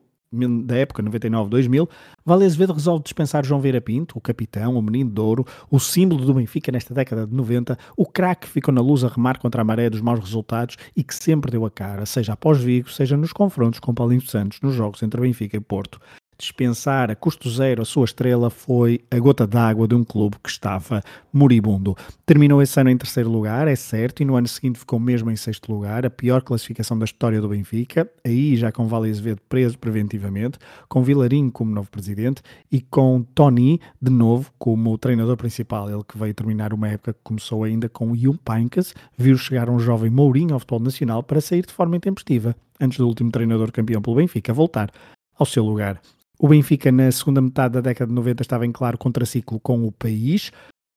da 0.65 0.75
época 0.75 1.03
99-2000, 1.03 1.87
Vale 2.25 2.45
Azevedo 2.45 2.73
resolve 2.73 3.03
dispensar 3.03 3.45
João 3.45 3.61
Vieira 3.61 3.79
Pinto, 3.79 4.17
o 4.17 4.21
capitão, 4.21 4.75
o 4.75 4.81
menino 4.81 5.09
de 5.09 5.21
ouro, 5.21 5.45
o 5.69 5.79
símbolo 5.79 6.25
do 6.25 6.33
Benfica 6.33 6.71
nesta 6.71 6.93
década 6.93 7.27
de 7.27 7.35
90, 7.35 7.77
o 7.95 8.05
craque 8.05 8.47
que 8.47 8.49
ficou 8.49 8.73
na 8.73 8.81
luz 8.81 9.03
a 9.03 9.07
remar 9.07 9.39
contra 9.39 9.61
a 9.61 9.65
maré 9.65 9.89
dos 9.89 10.01
maus 10.01 10.19
resultados 10.19 10.77
e 10.95 11.03
que 11.03 11.15
sempre 11.15 11.51
deu 11.51 11.65
a 11.65 11.71
cara, 11.71 12.05
seja 12.05 12.33
após 12.33 12.59
Vigo, 12.59 12.89
seja 12.89 13.15
nos 13.15 13.31
confrontos 13.31 13.79
com 13.79 13.93
Paulinho 13.93 14.21
Santos 14.21 14.59
nos 14.61 14.73
jogos 14.73 15.01
entre 15.03 15.21
Benfica 15.21 15.57
e 15.57 15.59
Porto 15.59 15.99
dispensar 16.43 17.09
a 17.09 17.15
custo 17.15 17.49
zero 17.49 17.81
a 17.81 17.85
sua 17.85 18.05
estrela 18.05 18.49
foi 18.49 18.99
a 19.09 19.17
gota 19.17 19.47
d'água 19.47 19.87
de 19.87 19.95
um 19.95 20.03
clube 20.03 20.35
que 20.43 20.49
estava 20.49 21.01
moribundo. 21.31 21.95
Terminou 22.25 22.61
esse 22.61 22.79
ano 22.79 22.89
em 22.89 22.97
terceiro 22.97 23.29
lugar, 23.29 23.67
é 23.67 23.75
certo, 23.75 24.21
e 24.21 24.25
no 24.25 24.35
ano 24.35 24.47
seguinte 24.47 24.79
ficou 24.79 24.99
mesmo 24.99 25.31
em 25.31 25.35
sexto 25.35 25.71
lugar, 25.71 26.05
a 26.05 26.09
pior 26.09 26.41
classificação 26.41 26.99
da 26.99 27.05
história 27.05 27.39
do 27.39 27.49
Benfica, 27.49 28.09
aí 28.25 28.55
já 28.55 28.71
com 28.71 28.87
Vale 28.87 29.09
Azevedo 29.09 29.41
preso 29.47 29.77
preventivamente, 29.79 30.59
com 30.89 31.01
Vilarinho 31.01 31.51
como 31.51 31.71
novo 31.71 31.89
presidente 31.89 32.41
e 32.71 32.81
com 32.81 33.23
Tony, 33.33 33.79
de 34.01 34.11
novo, 34.11 34.51
como 34.59 34.97
treinador 34.97 35.37
principal, 35.37 35.89
ele 35.89 36.03
que 36.03 36.17
veio 36.17 36.33
terminar 36.33 36.73
uma 36.73 36.89
época 36.89 37.13
que 37.13 37.19
começou 37.23 37.63
ainda 37.63 37.87
com 37.87 38.11
o 38.11 38.15
Jung 38.15 38.37
Painkas, 38.43 38.93
viu 39.17 39.37
chegar 39.37 39.69
um 39.69 39.79
jovem 39.79 40.09
Mourinho 40.09 40.53
ao 40.53 40.59
futebol 40.59 40.81
nacional 40.81 41.23
para 41.23 41.39
sair 41.39 41.65
de 41.65 41.73
forma 41.73 41.95
intempestiva, 41.95 42.55
antes 42.79 42.97
do 42.97 43.07
último 43.07 43.31
treinador 43.31 43.71
campeão 43.71 44.01
pelo 44.01 44.17
Benfica 44.17 44.53
voltar 44.53 44.91
ao 45.37 45.45
seu 45.45 45.63
lugar. 45.63 45.99
O 46.39 46.47
Benfica, 46.47 46.91
na 46.91 47.11
segunda 47.11 47.41
metade 47.41 47.75
da 47.75 47.81
década 47.81 48.09
de 48.09 48.15
90, 48.15 48.41
estava 48.41 48.65
em 48.65 48.71
claro 48.71 48.97
contraciclo 48.97 49.59
com 49.59 49.85
o 49.85 49.91
país. 49.91 50.51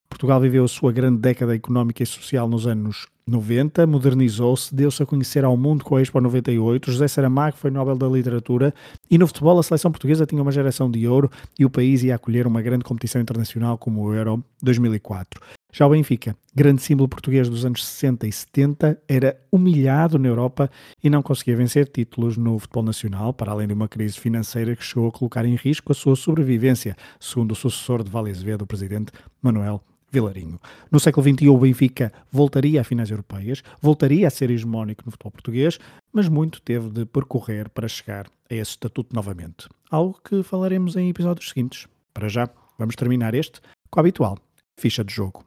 Portugal 0.09 0.41
viveu 0.41 0.65
a 0.65 0.69
sua 0.69 0.93
grande 0.93 1.19
década 1.19 1.55
económica 1.55 2.03
e 2.03 2.07
social 2.07 2.49
nos 2.49 2.67
anos 2.67 3.07
90, 3.29 3.89
modernizou-se, 3.89 4.73
deu-se 4.73 5.03
a 5.03 5.07
conhecer 5.07 5.45
ao 5.45 5.57
mundo 5.57 5.85
com 5.85 5.97
a 5.97 6.03
Expo 6.03 6.21
98, 6.21 6.93
José 6.93 7.09
Saramago 7.09 7.57
foi 7.57 7.73
Nobel 7.73 7.97
da 7.97 8.07
Literatura 8.07 8.73
e 9.11 9.19
no 9.19 9.27
futebol 9.27 9.59
a 9.59 9.65
seleção 9.65 9.91
portuguesa 9.91 10.25
tinha 10.25 10.41
uma 10.41 10.53
geração 10.53 10.89
de 10.89 11.09
ouro 11.09 11.29
e 11.59 11.65
o 11.65 11.71
país 11.71 12.05
ia 12.05 12.15
acolher 12.15 12.47
uma 12.47 12.63
grande 12.63 12.85
competição 12.85 13.21
internacional 13.21 13.77
como 13.77 14.03
o 14.03 14.15
Euro 14.15 14.45
2004. 14.63 15.41
Já 15.73 15.89
o 15.89 15.91
Benfica, 15.91 16.37
grande 16.55 16.81
símbolo 16.83 17.09
português 17.09 17.49
dos 17.49 17.65
anos 17.65 17.85
60 17.85 18.29
e 18.29 18.33
70, 18.33 19.03
era 19.09 19.37
humilhado 19.51 20.21
na 20.21 20.29
Europa 20.29 20.71
e 21.03 21.11
não 21.11 21.21
conseguia 21.21 21.57
vencer 21.57 21.89
títulos 21.89 22.37
no 22.37 22.57
futebol 22.61 22.85
nacional, 22.85 23.35
para 23.35 23.51
além 23.51 23.67
de 23.67 23.75
uma 23.75 23.89
crise 23.89 24.21
financeira 24.21 24.77
que 24.77 24.85
chegou 24.85 25.09
a 25.09 25.13
colocar 25.13 25.45
em 25.45 25.57
risco 25.57 25.91
a 25.91 25.95
sua 25.97 26.15
sobrevivência, 26.15 26.97
segundo 27.19 27.51
o 27.51 27.57
sucessor 27.57 28.05
de 28.05 28.11
Vale 28.11 28.31
Azevedo, 28.31 28.63
o 28.63 28.67
presidente 28.67 29.11
Manuel 29.43 29.83
Vilarinho. 30.17 30.59
No 30.91 30.99
século 30.99 31.29
XXI, 31.29 31.49
o 31.49 31.59
Benfica 31.59 32.11
voltaria 32.33 32.81
a 32.81 32.85
finais 32.85 33.11
europeias, 33.11 33.63
voltaria 33.83 34.27
a 34.27 34.31
ser 34.31 34.51
hegemónico 34.51 35.03
no 35.05 35.13
futebol 35.13 35.33
português, 35.33 35.79
mas 36.11 36.27
muito 36.29 36.63
teve 36.63 36.89
de 36.89 37.05
percorrer 37.05 37.69
para 37.69 37.87
chegar 37.87 38.27
a 38.51 38.55
esse 38.55 38.71
estatuto 38.71 39.15
novamente. 39.15 39.69
Algo 39.91 40.19
que 40.25 40.43
falaremos 40.43 40.97
em 40.97 41.11
episódios 41.11 41.51
seguintes. 41.51 41.87
Para 42.15 42.29
já, 42.29 42.49
vamos 42.79 42.97
terminar 42.97 43.35
este 43.35 43.61
com 43.91 44.01
a 44.01 44.03
habitual 44.03 44.39
ficha 44.79 45.05
de 45.05 45.13
jogo. 45.13 45.46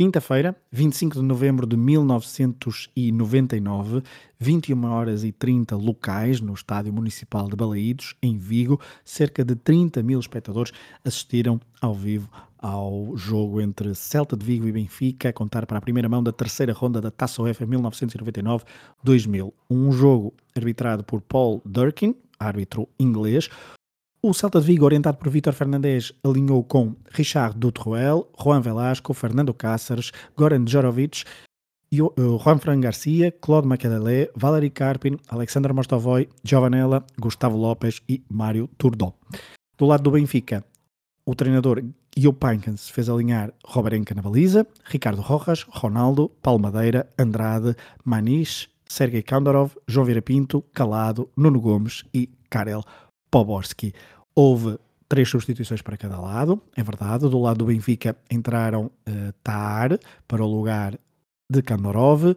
Quinta-feira, 0.00 0.54
25 0.70 1.16
de 1.16 1.22
novembro 1.22 1.66
de 1.66 1.76
1999, 1.76 4.00
21 4.38 4.84
horas 4.84 5.24
e 5.24 5.32
30 5.32 5.74
locais 5.74 6.40
no 6.40 6.54
Estádio 6.54 6.92
Municipal 6.92 7.48
de 7.48 7.56
Balaídos, 7.56 8.14
em 8.22 8.38
Vigo, 8.38 8.80
cerca 9.04 9.44
de 9.44 9.56
30 9.56 10.00
mil 10.04 10.20
espectadores 10.20 10.72
assistiram 11.04 11.60
ao 11.80 11.94
vivo 11.94 12.30
ao 12.56 13.16
jogo 13.16 13.60
entre 13.60 13.92
Celta 13.96 14.36
de 14.36 14.46
Vigo 14.46 14.68
e 14.68 14.72
Benfica, 14.72 15.30
a 15.30 15.32
contar 15.32 15.66
para 15.66 15.78
a 15.78 15.80
primeira 15.80 16.08
mão 16.08 16.22
da 16.22 16.30
terceira 16.30 16.72
ronda 16.72 17.00
da 17.00 17.10
Taça 17.10 17.42
UEFA 17.42 17.66
1999-2000. 17.66 19.52
Um 19.68 19.90
jogo 19.90 20.32
arbitrado 20.56 21.02
por 21.02 21.20
Paul 21.20 21.60
Durkin, 21.64 22.14
árbitro 22.38 22.88
inglês, 23.00 23.50
o 24.20 24.34
Celta 24.34 24.60
de 24.60 24.66
Vigo, 24.66 24.84
orientado 24.84 25.16
por 25.16 25.30
Vítor 25.30 25.52
Fernandes, 25.52 26.12
alinhou 26.24 26.64
com 26.64 26.96
Richard 27.12 27.56
Dutruel, 27.56 28.28
Juan 28.36 28.60
Velasco, 28.60 29.14
Fernando 29.14 29.54
Cáceres, 29.54 30.10
Goran 30.36 30.64
Djorovic, 30.64 31.24
eh, 31.92 31.98
Juan 32.42 32.58
Fran 32.58 32.80
Garcia, 32.80 33.30
Claude 33.30 33.68
Macadele, 33.68 34.28
Valery 34.34 34.70
Karpin, 34.70 35.18
Alexander 35.28 35.72
Mostovoy, 35.72 36.28
Giovanella, 36.42 37.04
Gustavo 37.16 37.56
Lopes 37.56 38.02
e 38.08 38.22
Mário 38.28 38.68
Turdó. 38.76 39.14
Do 39.78 39.86
lado 39.86 40.02
do 40.02 40.10
Benfica, 40.10 40.64
o 41.24 41.36
treinador 41.36 41.84
Gio 42.16 42.32
Pankens 42.32 42.90
fez 42.90 43.08
alinhar 43.08 43.54
Roberenca 43.64 44.16
na 44.16 44.22
baliza, 44.22 44.66
Ricardo 44.86 45.22
Rojas, 45.22 45.64
Ronaldo, 45.68 46.28
Palmadeira, 46.42 47.08
Andrade, 47.16 47.76
Manish, 48.04 48.68
Sergei 48.88 49.22
Kandorov, 49.22 49.76
João 49.86 50.04
Vieira 50.04 50.22
Pinto, 50.22 50.62
Calado, 50.74 51.30
Nuno 51.36 51.60
Gomes 51.60 52.02
e 52.12 52.28
Karel 52.50 52.82
Poborski. 53.30 53.92
Houve 54.34 54.78
três 55.08 55.28
substituições 55.28 55.82
para 55.82 55.96
cada 55.96 56.20
lado, 56.20 56.62
é 56.76 56.82
verdade. 56.82 57.28
Do 57.28 57.40
lado 57.40 57.58
do 57.58 57.66
Benfica 57.66 58.16
entraram 58.30 58.86
uh, 58.86 59.32
Tar 59.42 59.98
para 60.26 60.44
o 60.44 60.46
lugar 60.46 60.98
de 61.50 61.62
Kandorov, 61.62 62.36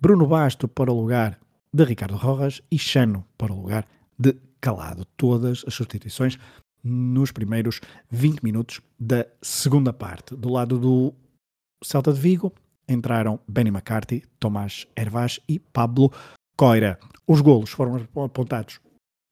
Bruno 0.00 0.26
Basto 0.26 0.66
para 0.66 0.92
o 0.92 1.00
lugar 1.00 1.38
de 1.72 1.84
Ricardo 1.84 2.16
Rojas 2.16 2.60
e 2.70 2.78
Chano 2.78 3.24
para 3.36 3.52
o 3.52 3.60
lugar 3.60 3.86
de 4.18 4.34
Calado. 4.60 5.04
Todas 5.16 5.64
as 5.66 5.74
substituições 5.74 6.38
nos 6.82 7.30
primeiros 7.30 7.80
20 8.10 8.42
minutos 8.42 8.80
da 8.98 9.26
segunda 9.42 9.92
parte. 9.92 10.34
Do 10.34 10.50
lado 10.50 10.78
do 10.78 11.14
Celta 11.82 12.12
de 12.12 12.20
Vigo, 12.20 12.52
entraram 12.88 13.38
Benny 13.46 13.70
McCarthy, 13.70 14.24
Tomás 14.40 14.86
Hervás 14.96 15.38
e 15.48 15.58
Pablo 15.58 16.10
Coira. 16.56 16.98
Os 17.26 17.40
golos 17.40 17.70
foram 17.70 18.06
apontados 18.24 18.80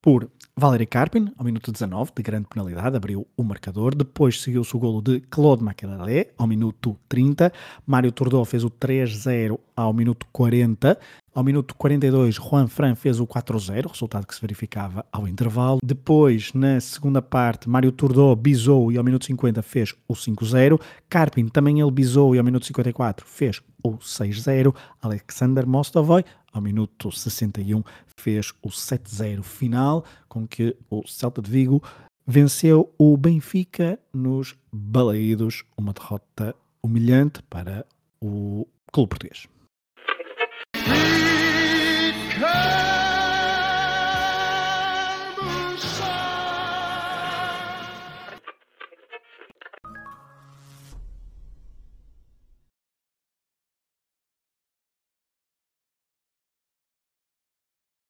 por 0.06 0.30
Valery 0.56 0.86
Karpin, 0.86 1.32
ao 1.36 1.44
minuto 1.44 1.72
19, 1.72 2.12
de 2.16 2.22
grande 2.22 2.46
penalidade, 2.48 2.96
abriu 2.96 3.26
o 3.36 3.42
marcador. 3.42 3.92
Depois 3.92 4.40
seguiu-se 4.40 4.76
o 4.76 4.78
golo 4.78 5.02
de 5.02 5.18
Claude 5.28 5.64
Makelele, 5.64 6.28
ao 6.38 6.46
minuto 6.46 6.96
30. 7.08 7.52
Mário 7.84 8.12
Tordó 8.12 8.44
fez 8.44 8.62
o 8.62 8.70
3-0 8.70 9.58
ao 9.74 9.92
minuto 9.92 10.24
40. 10.30 10.96
Ao 11.34 11.42
minuto 11.42 11.74
42, 11.74 12.36
Juan 12.36 12.68
Fran 12.68 12.94
fez 12.94 13.18
o 13.18 13.26
4-0, 13.26 13.88
resultado 13.90 14.26
que 14.28 14.34
se 14.34 14.40
verificava 14.40 15.04
ao 15.10 15.26
intervalo. 15.26 15.80
Depois, 15.84 16.52
na 16.54 16.80
segunda 16.80 17.20
parte, 17.20 17.68
Mário 17.68 17.90
Tordó 17.90 18.32
bisou 18.36 18.92
e 18.92 18.96
ao 18.96 19.02
minuto 19.02 19.26
50 19.26 19.60
fez 19.60 19.92
o 20.06 20.14
5-0. 20.14 20.80
Karpin 21.10 21.48
também 21.48 21.80
ele 21.80 21.90
bisou 21.90 22.32
e 22.32 22.38
ao 22.38 22.44
minuto 22.44 22.64
54 22.64 23.26
fez 23.26 23.60
o 23.82 23.98
6-0. 23.98 24.74
Alexander 25.02 25.66
Mostovoy, 25.66 26.24
ao 26.56 26.62
minuto 26.62 27.12
61, 27.12 27.82
fez 28.16 28.52
o 28.62 28.68
7-0 28.68 29.42
final, 29.42 30.04
com 30.28 30.46
que 30.46 30.76
o 30.90 31.06
Celta 31.06 31.42
de 31.42 31.50
Vigo 31.50 31.82
venceu 32.26 32.92
o 32.98 33.16
Benfica 33.16 33.98
nos 34.12 34.56
balaídos, 34.72 35.64
uma 35.76 35.92
derrota 35.92 36.54
humilhante 36.82 37.42
para 37.42 37.86
o 38.20 38.66
clube 38.90 39.10
português. 39.10 39.46
Because... 42.38 42.85